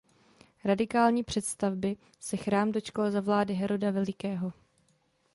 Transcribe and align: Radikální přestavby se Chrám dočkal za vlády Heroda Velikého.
Radikální 0.65 1.23
přestavby 1.23 1.97
se 2.19 2.37
Chrám 2.37 2.71
dočkal 2.71 3.11
za 3.11 3.21
vlády 3.21 3.53
Heroda 3.53 3.91
Velikého. 3.91 4.53